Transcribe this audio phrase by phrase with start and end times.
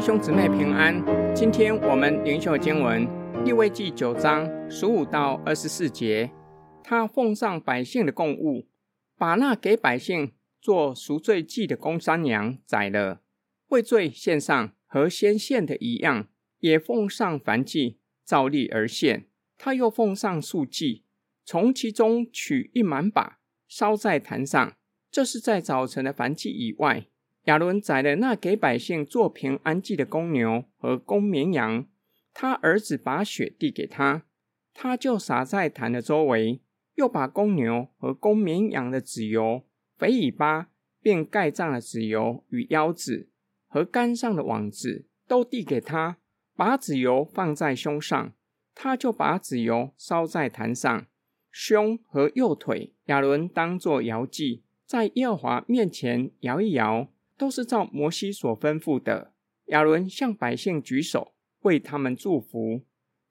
[0.00, 3.06] 弟兄姊妹平安，今天我们灵修经文
[3.44, 6.30] 利未记九章十五到二十四节。
[6.82, 8.66] 他奉上百姓的供物，
[9.18, 13.20] 把那给百姓做赎罪祭的公山羊宰了，
[13.68, 16.28] 为罪献上，和先献的一样，
[16.60, 19.26] 也奉上燔祭，照例而献。
[19.58, 21.04] 他又奉上素祭，
[21.44, 24.72] 从其中取一满把，烧在坛上。
[25.10, 27.08] 这是在早晨的燔祭以外。
[27.44, 31.86] 亚伦宰了那给百姓做平安祭的公牛和公绵羊，
[32.34, 34.24] 他儿子把血递给他，
[34.74, 36.60] 他就洒在坛的周围，
[36.96, 39.64] 又把公牛和公绵羊的脂油、
[39.96, 40.68] 肥尾巴，
[41.00, 43.30] 并盖上了脂油与腰子
[43.66, 46.18] 和肝上的网子都递给他，
[46.54, 48.34] 把脂油放在胸上，
[48.74, 51.06] 他就把脂油烧在坛上，
[51.50, 57.08] 胸和右腿亚伦当作摇祭，在耶和华面前摇一摇。
[57.40, 59.32] 都是照摩西所吩咐的。
[59.68, 62.82] 亚伦向百姓举手，为他们祝福。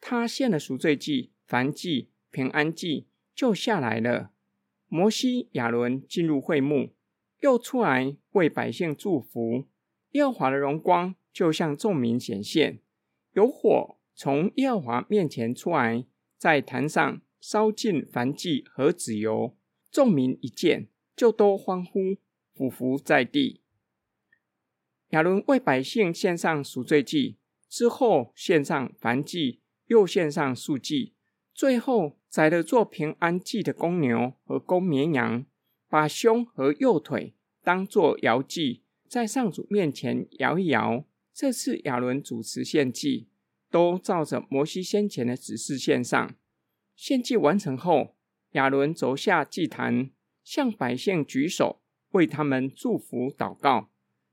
[0.02, 4.32] 他献了赎罪祭、燔祭、平安祭，就下来了。
[4.88, 6.96] 摩西、亚伦进入会幕，
[7.42, 9.68] 又出来为百姓祝福。
[10.14, 12.80] 耶和华的荣光就向众民显现，
[13.34, 16.04] 有火从耶和华面前出来，
[16.36, 19.56] 在坛上烧尽燔祭和脂油。
[19.92, 22.18] 众民一见，就都欢呼，
[22.56, 23.62] 俯伏在地。
[25.10, 31.14] 亚伦为百姓献上赎罪祭，之后献上燔祭，又献上素祭，
[31.54, 35.46] 最后宰了做平安祭的公牛和公绵羊，
[35.88, 41.06] 把胸和右腿当作摇祭，在上主面前摇一摇。
[41.34, 43.30] 这次亚伦主持献祭，
[43.72, 46.36] 都照着摩西先前的指示献上。
[46.96, 48.16] 献祭完成后，
[48.52, 50.12] 亚伦走下祭坛，
[50.44, 53.90] 向百姓举手，为他们祝福祷告。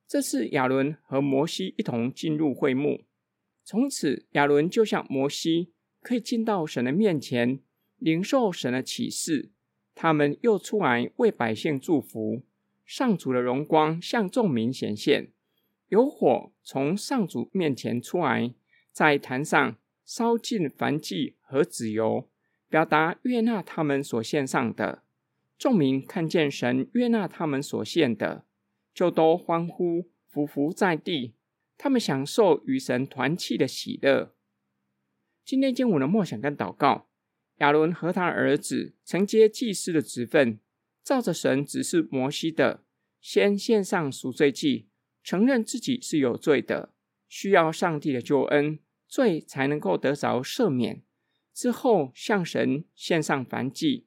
[0.09, 3.03] 这次亚伦和摩西一同进入会幕，
[3.65, 7.59] 从此亚伦就像摩西，可以进到神的面前，
[7.99, 9.51] 领受神的启示。
[9.97, 12.43] 他们又出来为百姓祝福，
[12.85, 15.33] 上主的荣光向众民显现，
[15.89, 18.55] 有火从上主面前出来，
[18.93, 22.29] 在坛上烧尽燔祭和脂油，
[22.69, 25.03] 表达悦纳他们所献上的。
[25.59, 28.45] 众民看见神悦纳他们所献的。
[28.97, 31.35] 就都欢呼，伏伏在地，
[31.77, 34.35] 他们享受与神团契的喜乐。
[35.45, 37.11] 今天经文的梦想跟祷告，
[37.59, 40.59] 亚伦和他儿子承接祭司的职分，
[41.05, 42.85] 照着神指示摩西的，
[43.21, 44.89] 先献上赎罪祭，
[45.23, 46.95] 承认自己是有罪的，
[47.29, 51.03] 需要上帝的救恩，罪才能够得着赦免。
[51.53, 54.07] 之后向神献上燔祭，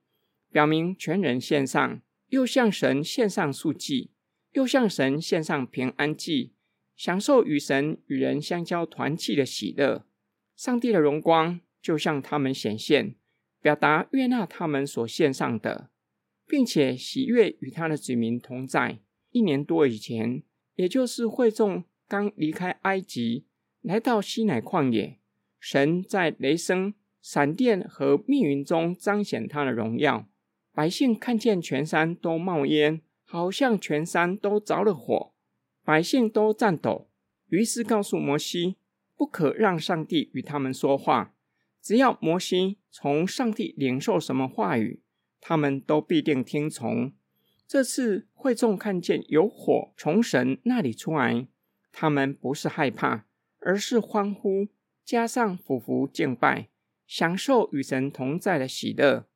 [0.51, 4.09] 表明全人献上，又向神献上素祭。
[4.53, 6.53] 又向神献上平安祭，
[6.95, 10.05] 享受与神与人相交团契的喜乐。
[10.55, 13.15] 上帝的荣光就向他们显现，
[13.61, 15.89] 表达悦纳他们所献上的，
[16.47, 18.99] 并且喜悦与他的子民同在。
[19.31, 20.43] 一年多以前，
[20.75, 23.45] 也就是会众刚离开埃及，
[23.81, 25.19] 来到西乃旷野，
[25.59, 30.27] 神在雷声、闪电和密云中彰显他的荣耀，
[30.73, 33.01] 百姓看见全山都冒烟。
[33.31, 35.33] 好像全山都着了火，
[35.83, 37.07] 百姓都颤抖。
[37.49, 38.77] 于是告诉摩西，
[39.15, 41.35] 不可让上帝与他们说话。
[41.79, 45.03] 只要摩西从上帝领受什么话语，
[45.39, 47.13] 他们都必定听从。
[47.67, 51.45] 这次会众看见有火从神那里出来，
[51.91, 53.27] 他们不是害怕，
[53.59, 54.69] 而是欢呼，
[55.05, 56.69] 加上俯伏敬拜，
[57.05, 59.27] 享受与神同在的喜乐。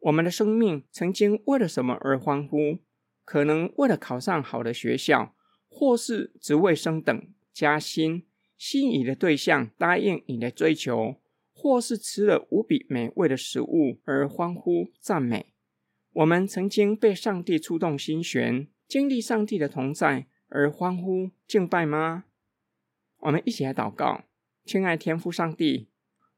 [0.00, 2.80] 我们的生命曾经为了什么而欢呼？
[3.26, 5.34] 可能为了考上好的学校，
[5.68, 8.24] 或是职位升等、加薪，
[8.56, 11.16] 心仪的对象答应你的追求，
[11.52, 15.52] 或是吃了无比美味的食物而欢呼赞美。
[16.12, 22.24] 我们曾经被上帝触动心弦，经历上帝的同在而欢呼敬拜吗？
[23.18, 24.22] 我们一起来祷告，
[24.64, 25.88] 亲爱天父上帝，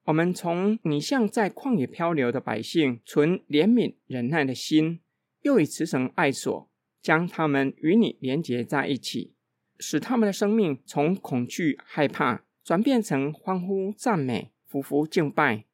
[0.05, 5.01] 我们从你向在旷野漂流的百姓存怜悯忍耐的心，
[5.43, 6.71] 又以慈绳爱索。
[7.01, 9.35] 将他们与你连结在一起，
[9.79, 15.65] 使他们的生命从恐惧害怕转变成欢呼赞美、俯伏敬拜。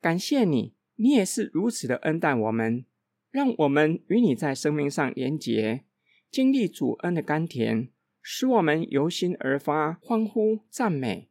[0.00, 2.84] 感谢你，你也是如此的恩待我们，
[3.30, 5.84] 让我们与你在生命上连结，
[6.30, 7.90] 经历主恩的甘甜，
[8.22, 11.28] 使我们由心而发欢呼赞美。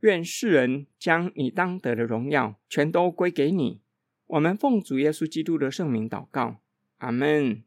[0.00, 3.80] 愿世人将你当得的荣耀全都归给你。
[4.26, 6.60] 我们奉主耶稣基督的圣名祷告，
[6.98, 7.62] 阿门。